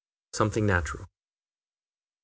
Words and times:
SOMETHING 0.33 0.65
NATURAL. 0.65 1.01
I. 1.03 1.07